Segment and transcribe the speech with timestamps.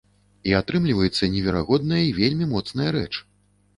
[0.51, 3.11] І атрымліваецца неверагодная й вельмі моцная рэч.